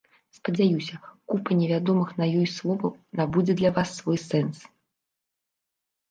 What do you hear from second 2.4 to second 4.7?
словаў набудзе для вас свой сэнс.